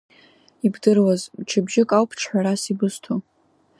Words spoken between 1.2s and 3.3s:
мчыбжьык ауп ҽҳәарас ибысҭо…